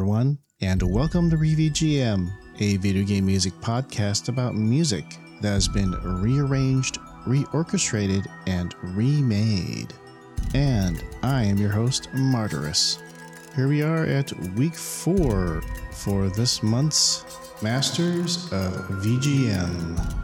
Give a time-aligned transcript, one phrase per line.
[0.00, 5.04] everyone, and welcome to ReVGM, a video game music podcast about music
[5.42, 5.90] that has been
[6.22, 6.96] rearranged,
[7.26, 9.92] reorchestrated, and remade.
[10.54, 12.98] And I am your host, Martyrus.
[13.54, 15.60] Here we are at week four
[15.92, 17.26] for this month's
[17.60, 18.72] Masters of
[19.02, 20.19] VGM.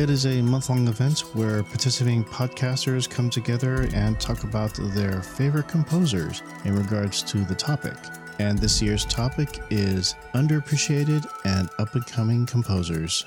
[0.00, 5.20] It is a month long event where participating podcasters come together and talk about their
[5.20, 7.98] favorite composers in regards to the topic
[8.38, 13.26] and this year's topic is underappreciated and up and coming composers.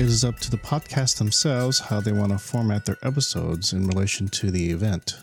[0.00, 3.86] It is up to the podcast themselves how they want to format their episodes in
[3.86, 5.22] relation to the event.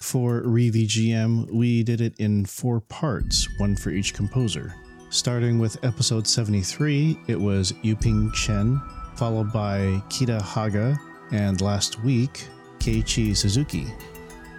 [0.00, 4.74] For ReVGM, we did it in four parts, one for each composer.
[5.10, 8.80] Starting with episode 73, it was Yuping Chen,
[9.22, 10.98] followed by Kita Haga,
[11.30, 12.48] and last week,
[12.80, 13.86] Keiichi Suzuki.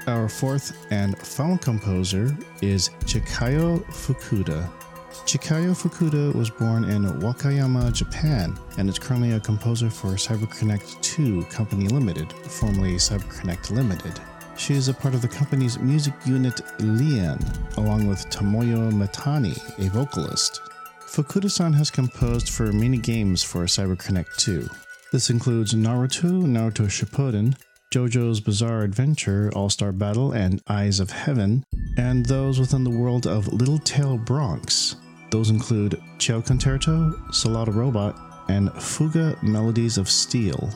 [0.08, 4.72] Our fourth and final composer is Chikayo Fukuda.
[5.26, 11.44] Chikayo Fukuda was born in Wakayama, Japan, and is currently a composer for CyberConnect 2
[11.52, 14.18] Company Limited, formerly CyberConnect Limited.
[14.56, 17.38] She is a part of the company's music unit Lien,
[17.76, 20.62] along with Tomoyo Mitani, a vocalist.
[21.14, 24.68] Fukuda-san has composed for many games for CyberConnect 2.
[25.12, 27.56] This includes Naruto, Naruto Shippuden,
[27.94, 31.64] JoJo's Bizarre Adventure, All Star Battle, and Eyes of Heaven,
[31.98, 34.96] and those within the world of Little Tail Bronx.
[35.30, 38.20] Those include Ciao Concerto, Solatorobo,
[38.50, 40.68] and Fuga Melodies of Steel.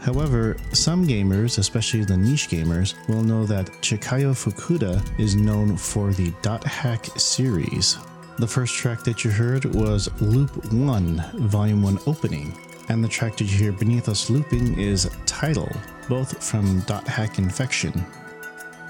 [0.00, 6.12] However, some gamers, especially the niche gamers, will know that Chikayo Fukuda is known for
[6.12, 7.96] the Dot Hack series.
[8.36, 12.52] The first track that you heard was Loop 1, Volume 1 Opening,
[12.88, 15.70] and the track that you hear beneath us looping is Title,
[16.08, 18.04] both from Dot Hack Infection.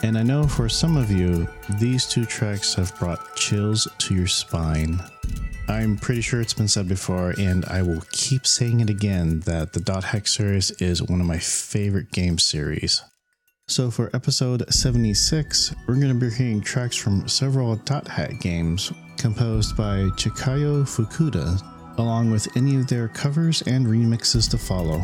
[0.02, 1.46] And I know for some of you,
[1.78, 4.98] these two tracks have brought chills to your spine.
[5.68, 9.74] I'm pretty sure it's been said before, and I will keep saying it again that
[9.74, 13.02] the Dot Hack series is one of my favorite game series.
[13.68, 18.90] So, for episode 76, we're going to be hearing tracks from several Dot Hack games
[19.24, 21.58] composed by Chikayo Fukuda,
[21.96, 25.00] along with any of their covers and remixes to follow.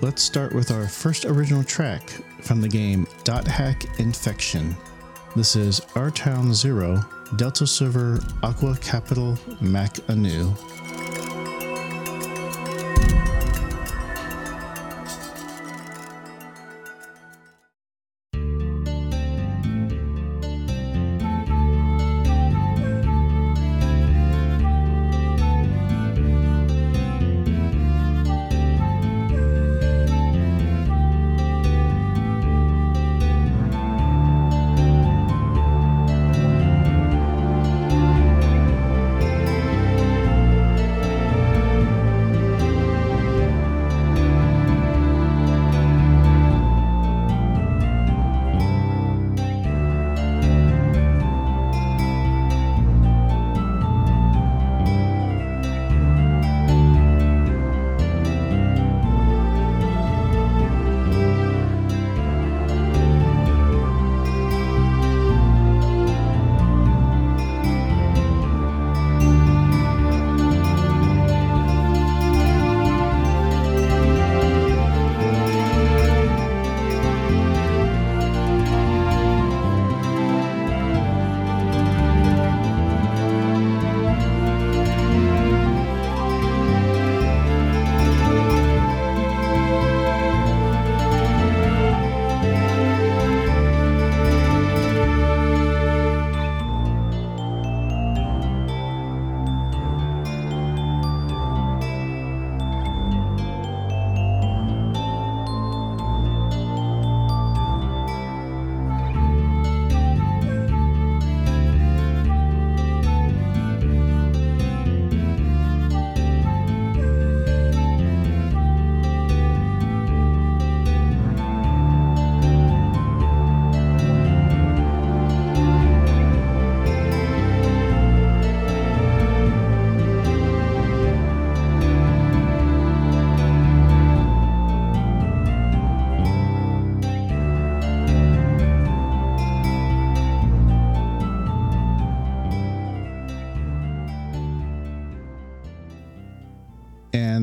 [0.00, 2.10] Let's start with our first original track
[2.42, 4.74] from the game Dot Hack Infection.
[5.36, 7.00] This is Our Town Zero,
[7.36, 10.52] Delta Server Aqua Capital Mac Anu.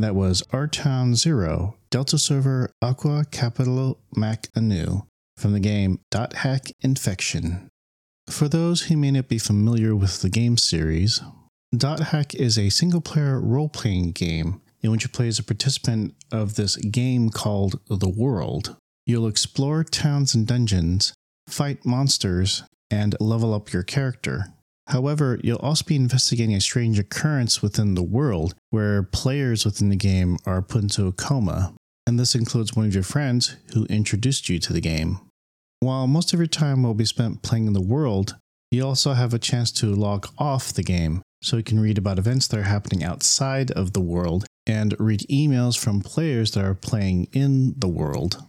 [0.04, 5.04] That was Artown Zero, Delta Server Aqua Capital Mac Anu
[5.38, 7.70] from the game Dot Hack Infection.
[8.30, 11.22] For those who may not be familiar with the game series,
[11.74, 15.44] Dot Hack is a single player role playing game in which you play as a
[15.44, 18.76] participant of this game called The World.
[19.06, 21.14] You'll explore towns and dungeons,
[21.48, 24.48] fight monsters, and level up your character.
[24.88, 29.96] However, you'll also be investigating a strange occurrence within the world where players within the
[29.96, 31.74] game are put into a coma,
[32.06, 35.20] and this includes one of your friends who introduced you to the game.
[35.80, 38.36] While most of your time will be spent playing in the world,
[38.72, 42.18] you also have a chance to log off the game so you can read about
[42.18, 46.74] events that are happening outside of the world and read emails from players that are
[46.74, 48.42] playing in the world.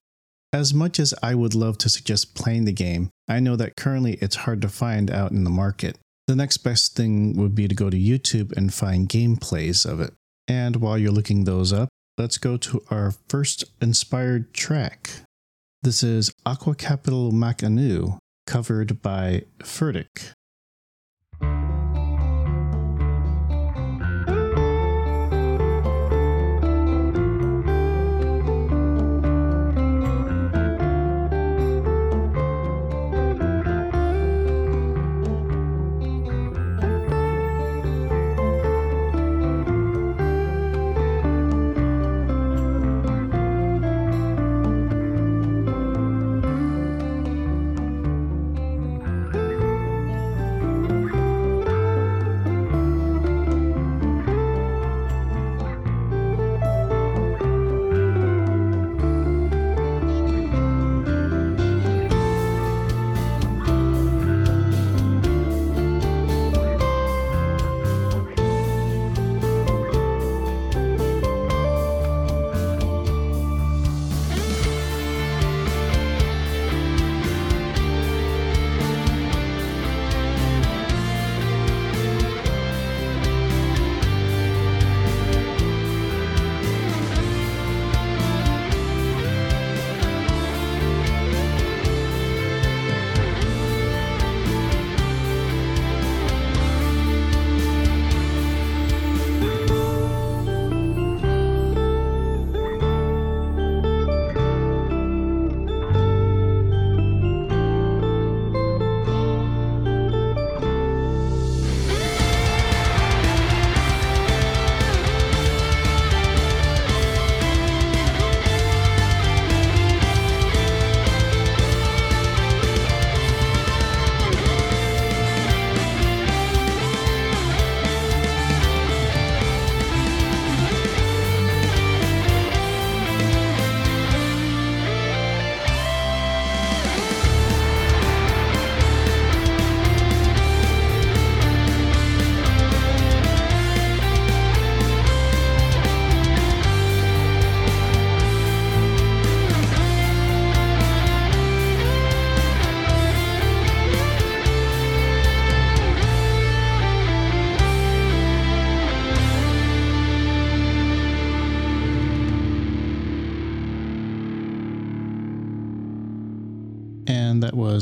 [0.53, 4.15] As much as I would love to suggest playing the game, I know that currently
[4.21, 5.99] it's hard to find out in the market.
[6.27, 10.15] The next best thing would be to go to YouTube and find gameplays of it.
[10.49, 15.11] And while you're looking those up, let's go to our first inspired track.
[15.83, 20.33] This is Aqua Capital Mac Anu, covered by Furtick.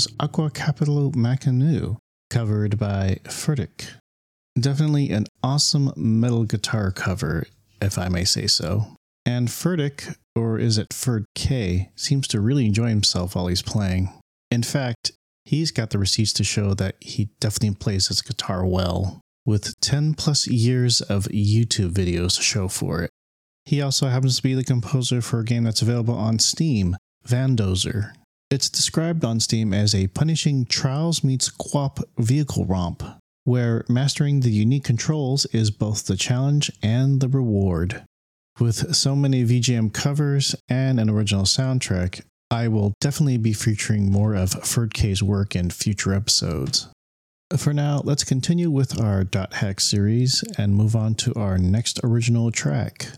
[0.03, 1.95] Was Aqua Capital Mac Anu,
[2.29, 3.89] covered by Furtick.
[4.59, 7.47] Definitely an awesome metal guitar cover,
[7.81, 8.97] if I may say so.
[9.25, 14.13] And Furtick, or is it Ferd K, seems to really enjoy himself while he's playing.
[14.51, 15.13] In fact,
[15.45, 20.15] he's got the receipts to show that he definitely plays his guitar well, with 10
[20.15, 23.11] plus years of YouTube videos to show for it.
[23.67, 28.15] He also happens to be the composer for a game that's available on Steam, Vandozer.
[28.53, 33.03] It's described on Steam as a punishing Trials meets QWOP vehicle romp,
[33.45, 38.05] where mastering the unique controls is both the challenge and the reward.
[38.61, 44.35] With so many VGM covers and an original soundtrack, I will definitely be featuring more
[44.35, 46.89] of Ferdk's work in future episodes.
[47.57, 52.51] For now, let's continue with our Hack series and move on to our next original
[52.51, 53.13] track.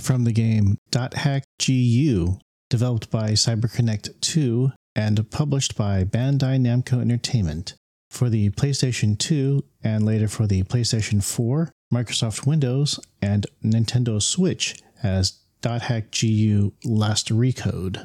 [0.00, 2.38] From the game Hack GU,
[2.72, 7.74] developed by CyberConnect 2 and published by Bandai Namco Entertainment
[8.10, 14.80] for the PlayStation 2 and later for the PlayStation 4, Microsoft Windows, and Nintendo Switch
[15.02, 18.02] as Dot Hack GU Last Recode.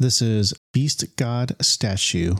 [0.00, 2.34] This is Beast God Statue.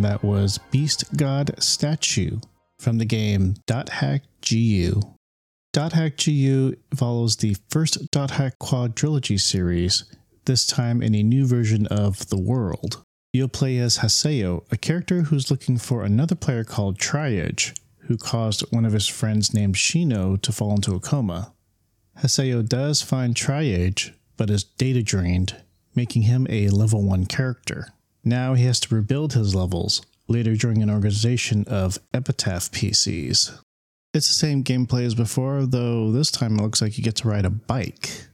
[0.00, 2.40] And that was Beast God Statue
[2.78, 5.02] from the game Dot Hack GU.
[5.74, 10.04] Dot Hack GU follows the first Dot Hack quadrilogy series,
[10.46, 13.02] this time in a new version of The World.
[13.34, 17.74] You'll play as Haseo, a character who's looking for another player called Tri-Edge,
[18.06, 21.52] who caused one of his friends named Shino to fall into a coma.
[22.20, 25.56] Haseo does find Tri-Edge, but is data drained,
[25.94, 27.88] making him a level 1 character.
[28.24, 33.58] Now he has to rebuild his levels, later during an organization of Epitaph PCs.
[34.12, 37.28] It's the same gameplay as before, though this time it looks like you get to
[37.28, 38.26] ride a bike.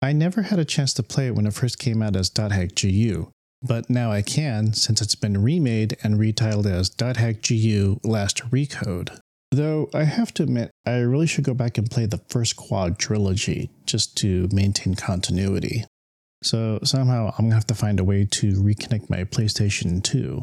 [0.00, 2.70] I never had a chance to play it when it first came out as .hack
[2.80, 3.30] GU,
[3.62, 9.18] but now I can since it's been remade and retitled as .hack GU Last Recode.
[9.50, 12.98] Though I have to admit, I really should go back and play the first Quad
[12.98, 15.84] trilogy just to maintain continuity.
[16.42, 20.40] So somehow I'm gonna have to find a way to reconnect my PlayStation 2.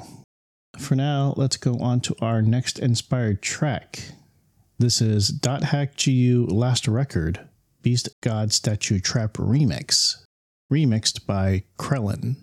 [0.78, 4.12] For now, let's go on to our next inspired track.
[4.78, 7.48] This is Dot Hack GU Last Record,
[7.82, 10.18] Beast God Statue Trap Remix,
[10.72, 12.36] remixed by Krellin.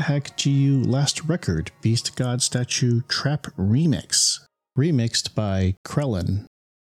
[0.00, 4.40] Hack GU Last Record Beast God Statue Trap Remix,
[4.78, 6.46] remixed by Krellin.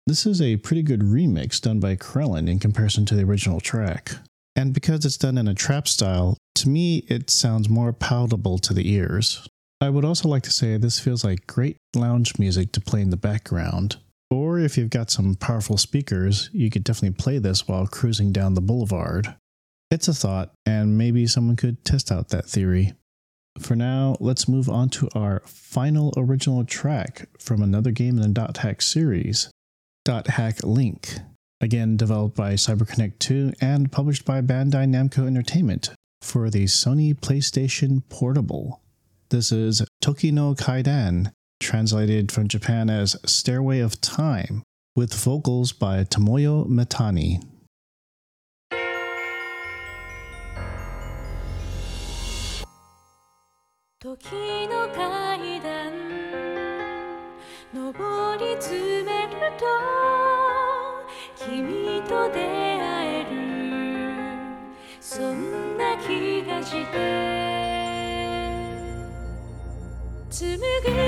[0.05, 4.11] This is a pretty good remix done by Krellin in comparison to the original track.
[4.55, 8.73] And because it's done in a trap style, to me it sounds more palatable to
[8.73, 9.47] the ears.
[9.79, 13.11] I would also like to say this feels like great lounge music to play in
[13.11, 13.97] the background.
[14.31, 18.55] Or if you've got some powerful speakers, you could definitely play this while cruising down
[18.55, 19.35] the boulevard.
[19.89, 22.93] It's a thought, and maybe someone could test out that theory.
[23.59, 28.27] For now, let's move on to our final original track from another game in the
[28.27, 29.49] Dot .hack series,
[30.03, 31.19] Dot .hack Link,
[31.61, 38.03] again developed by CyberConnect 2 and published by Bandai Namco Entertainment for the Sony PlayStation
[38.09, 38.81] Portable.
[39.29, 44.63] This is Tokino Kaidan, translated from Japan as Stairway of Time,
[44.95, 47.41] with vocals by Tomoyo Mitani.
[54.29, 55.93] 木の階段
[57.73, 59.65] 登り詰めると
[61.37, 63.29] 君と出会える
[64.99, 66.97] そんな気がして
[70.29, 71.06] 紡ぐ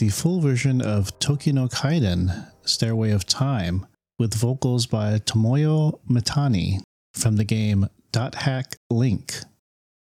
[0.00, 3.86] the full version of Tokino Kaidan, Stairway of Time,
[4.18, 6.80] with vocals by Tomoyo Mitani
[7.12, 9.34] from the game Dot Hack Link.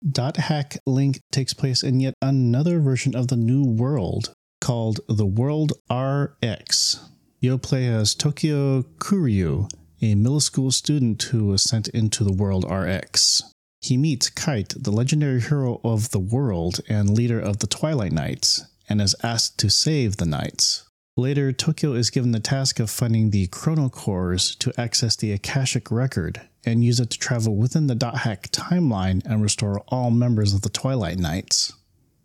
[0.08, 5.26] Dot Hack Link takes place in yet another version of the New World called the
[5.26, 7.00] World RX.
[7.40, 9.68] You play as Tokio Kuryu,
[10.00, 13.42] a middle school student who was sent into the World RX.
[13.80, 18.64] He meets Kite, the legendary hero of the world and leader of the Twilight Knights,
[18.88, 20.84] and is asked to save the knights.
[21.16, 25.90] Later, Tokio is given the task of finding the Chrono Cores to access the Akashic
[25.90, 30.54] Record and use it to travel within the Dot Hack timeline and restore all members
[30.54, 31.72] of the Twilight Knights.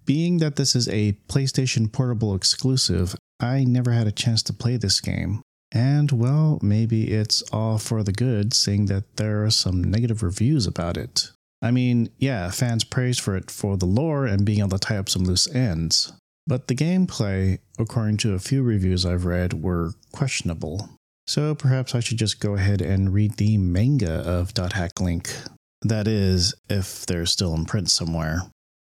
[0.06, 4.78] Being that this is a PlayStation Portable exclusive, I never had a chance to play
[4.78, 5.42] this game.
[5.72, 10.68] And well, maybe it's all for the good, seeing that there are some negative reviews
[10.68, 11.32] about it.
[11.64, 14.98] I mean, yeah, fans praised for it for the lore and being able to tie
[14.98, 16.14] up some loose ends,
[16.46, 20.90] but the gameplay, according to a few reviews I've read, were questionable.
[21.26, 25.34] So perhaps I should just go ahead and read the manga of Dot Hack Link.
[25.82, 28.44] That is, if they're still in print somewhere.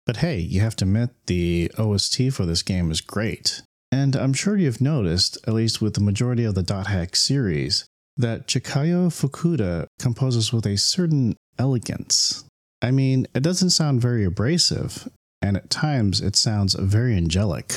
[0.07, 3.63] But hey, you have to admit the OST for this game is great.
[3.91, 7.87] And I'm sure you've noticed, at least with the majority of the Dot Hack series,
[8.17, 12.45] that Chikayo Fukuda composes with a certain elegance.
[12.83, 15.09] I mean, it doesn't sound very abrasive,
[15.43, 17.75] and at times it sounds very angelic.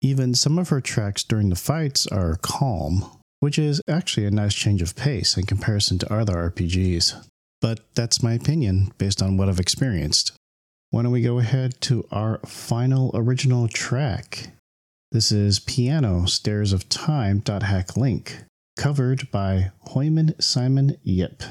[0.00, 3.04] Even some of her tracks during the fights are calm,
[3.40, 7.26] which is actually a nice change of pace in comparison to other RPGs.
[7.60, 10.32] But that's my opinion based on what I've experienced.
[10.90, 14.52] Why don't we go ahead to our final original track?
[15.10, 17.42] This is Piano Stairs of Time.
[17.46, 18.44] Hack Link,
[18.78, 21.42] covered by Hoyman Simon Yip.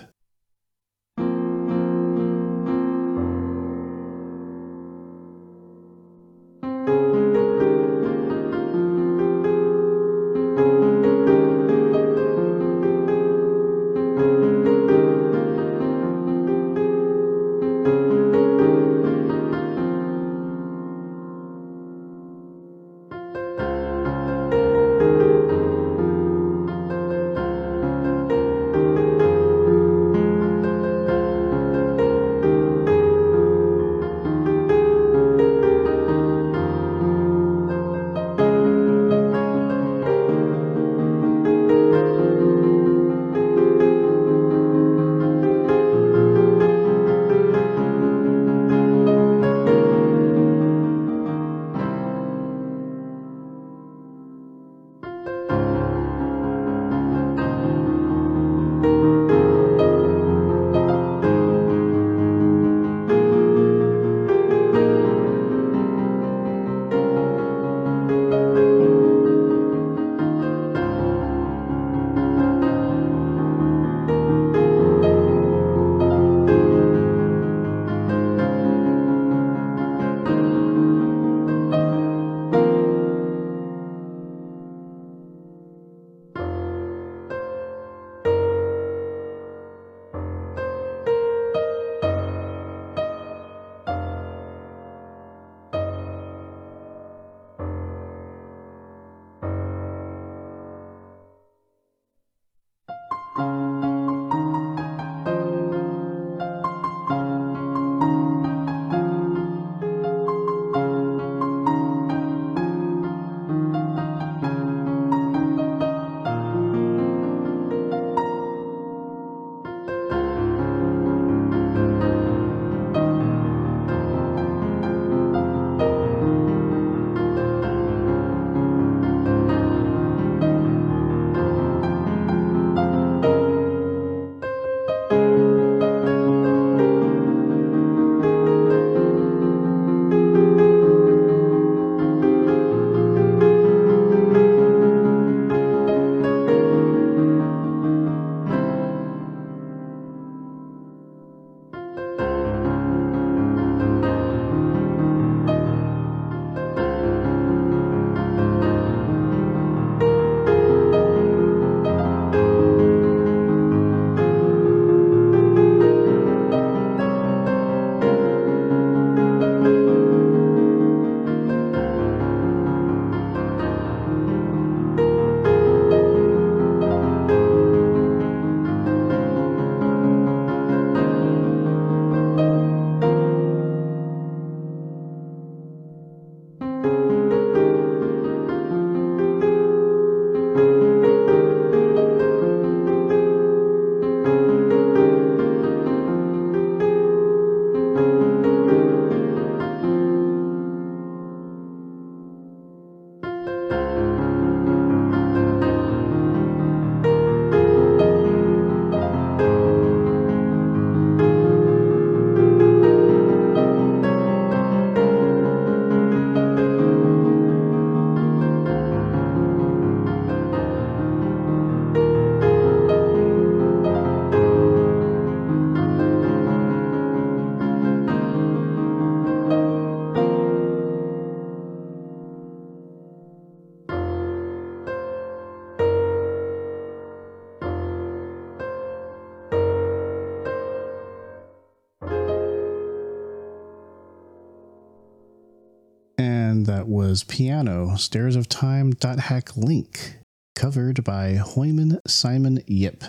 [247.17, 250.19] Was Piano, Stairs of Time, Dot Hack Link,
[250.55, 253.03] covered by Hoyman Simon Yip.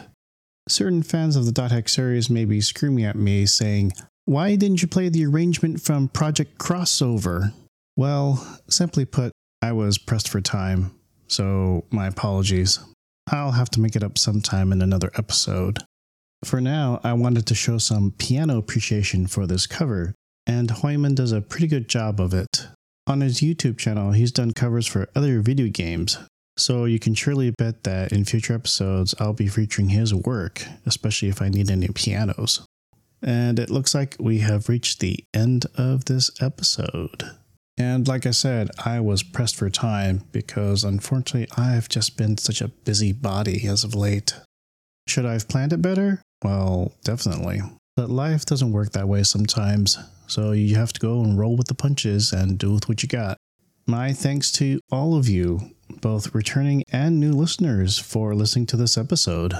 [0.67, 3.93] Certain fans of the Dot Hack series may be screaming at me saying,
[4.25, 7.53] Why didn't you play the arrangement from Project Crossover?
[7.99, 10.91] Well, simply put, I was pressed for time,
[11.27, 12.81] so my apologies.
[13.31, 15.81] I'll have to make it up sometime in another episode.
[16.47, 20.15] For now, I wanted to show some piano appreciation for this cover,
[20.47, 22.69] and Hoyman does a pretty good job of it.
[23.09, 26.19] On his YouTube channel, he's done covers for other video games,
[26.59, 31.29] so you can surely bet that in future episodes I'll be featuring his work, especially
[31.29, 32.67] if I need any pianos.
[33.23, 37.25] And it looks like we have reached the end of this episode.
[37.79, 42.61] And like I said, I was pressed for time because unfortunately I've just been such
[42.61, 44.35] a busy body as of late.
[45.07, 46.21] Should I have planned it better?
[46.45, 47.63] Well, definitely.
[47.99, 51.67] But life doesn't work that way sometimes, so you have to go and roll with
[51.67, 53.39] the punches and do with what you got.
[53.89, 58.97] My thanks to all of you, both returning and new listeners, for listening to this
[58.97, 59.53] episode.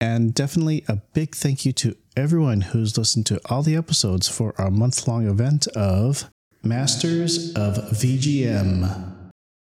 [0.00, 4.54] And definitely a big thank you to everyone who's listened to all the episodes for
[4.56, 6.30] our month long event of
[6.62, 9.30] Masters of VGM.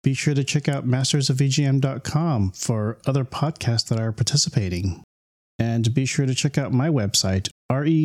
[0.03, 5.03] Be sure to check out mastersofvgm.com for other podcasts that are participating.
[5.57, 7.97] And be sure to check out my website, re-vgm.com.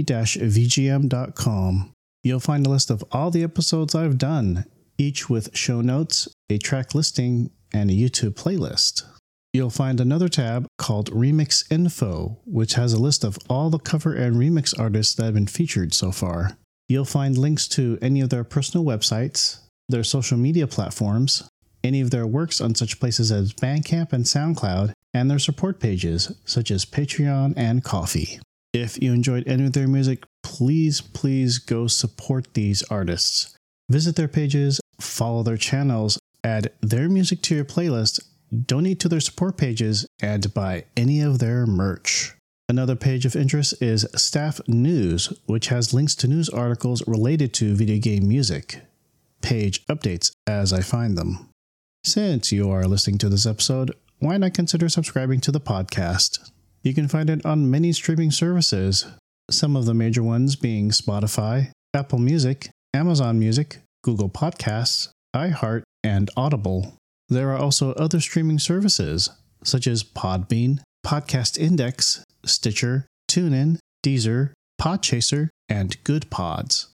[2.23, 4.67] You'll find a list of all the episodes I've done,
[4.99, 9.03] each with show notes, a track listing, and a YouTube playlist.
[9.53, 14.15] You'll find another tab called Remix Info, which has a list of all the cover
[14.15, 16.57] and remix artists that have been featured so far.
[16.89, 21.49] You'll find links to any of their personal websites, their social media platforms,
[21.83, 26.33] any of their works on such places as Bandcamp and SoundCloud, and their support pages,
[26.45, 28.41] such as Patreon and Ko-fi.
[28.73, 33.57] If you enjoyed any of their music, please, please go support these artists.
[33.89, 38.21] Visit their pages, follow their channels, add their music to your playlist,
[38.67, 42.35] donate to their support pages, and buy any of their merch.
[42.69, 47.75] Another page of interest is Staff News, which has links to news articles related to
[47.75, 48.83] video game music.
[49.43, 51.49] Page updates as I find them.
[52.05, 56.51] Since you are listening to this episode, why not consider subscribing to the podcast?
[56.83, 59.07] You can find it on many streaming services,
[59.51, 66.31] some of the major ones being Spotify, Apple Music, Amazon Music, Google Podcasts, iHeart, and
[66.37, 66.95] Audible.
[67.31, 69.31] There are also other streaming services,
[69.65, 76.89] such as Podbean, Podcast Index, Stitcher, TuneIn, Deezer, Podchaser, and Good Pods.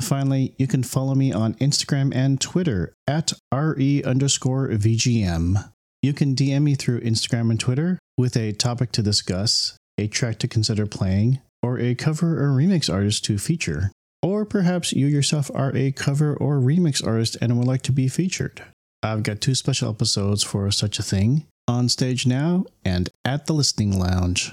[0.00, 5.70] Finally, you can follow me on Instagram and Twitter at RE underscore VGM.
[6.04, 10.38] You can DM me through Instagram and Twitter with a topic to discuss, a track
[10.40, 13.90] to consider playing, or a cover or remix artist to feature.
[14.22, 18.08] Or perhaps you yourself are a cover or remix artist and would like to be
[18.08, 18.62] featured.
[19.02, 23.54] I've got two special episodes for such a thing on stage now and at the
[23.54, 24.52] listening lounge.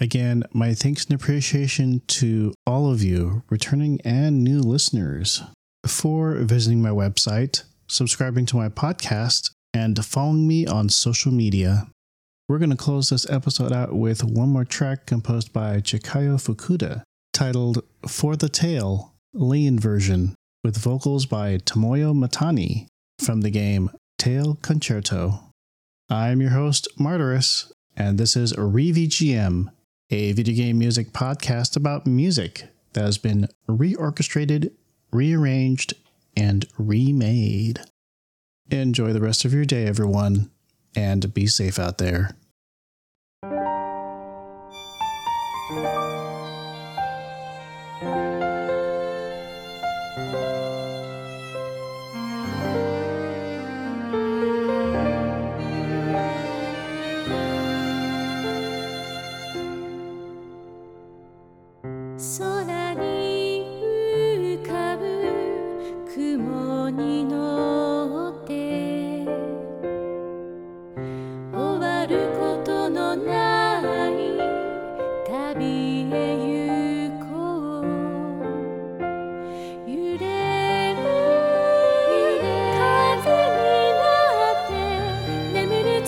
[0.00, 5.40] Again, my thanks and appreciation to all of you, returning and new listeners,
[5.86, 11.88] for visiting my website, subscribing to my podcast, and following me on social media.
[12.48, 17.02] We're going to close this episode out with one more track composed by Chikayo Fukuda,
[17.32, 22.86] titled For the Tale, Lean Version, with vocals by Tomoyo Mitani
[23.20, 25.44] from the game Tail Concerto.
[26.08, 29.68] I'm your host, Martyrus, and this is ReVGM,
[30.10, 34.72] a video game music podcast about music that has been reorchestrated,
[35.12, 35.94] rearranged,
[36.36, 37.80] and remade.
[38.70, 40.50] Enjoy the rest of your day, everyone,
[40.94, 42.36] and be safe out there.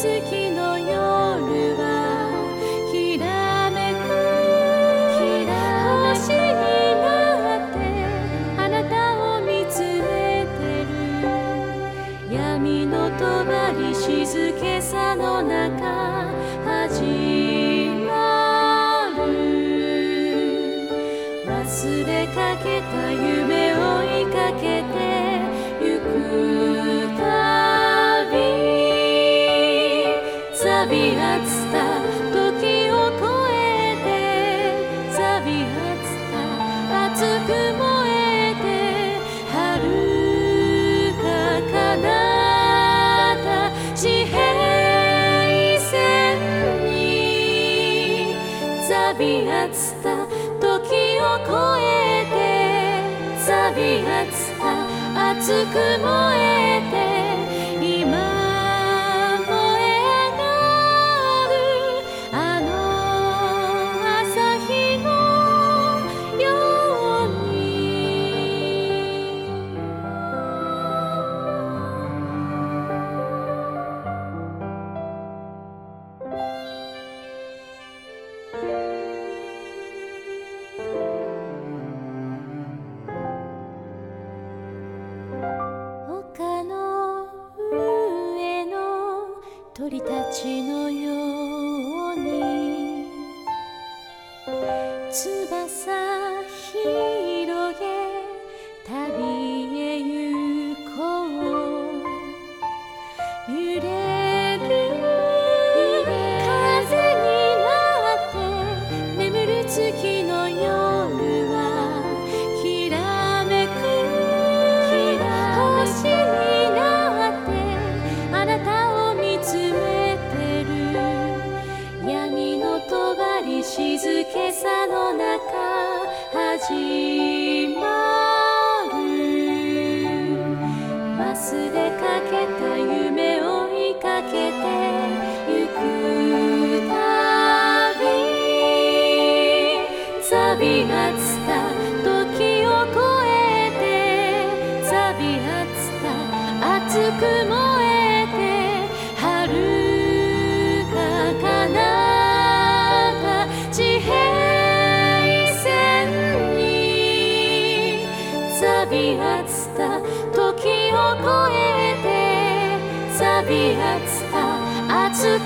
[0.03, 0.42] to keep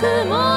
[0.01, 0.56] くも